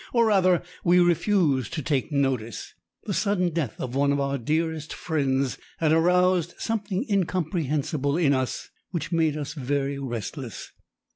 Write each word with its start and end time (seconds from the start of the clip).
Or 0.13 0.25
rather, 0.25 0.63
we 0.83 0.97
refused 0.99 1.73
to 1.73 1.83
take 1.83 2.11
notice. 2.11 2.73
The 3.03 3.13
sudden 3.13 3.49
death 3.53 3.79
of 3.79 3.93
one 3.93 4.11
of 4.11 4.19
our 4.19 4.39
dearest 4.39 4.93
friends 4.95 5.59
had 5.77 5.91
aroused 5.91 6.55
something 6.57 7.05
incomprehensible 7.07 8.17
in 8.17 8.33
us 8.33 8.69
which 8.89 9.11
made 9.11 9.37
us 9.37 9.53
very 9.53 9.99
restless. 9.99 10.71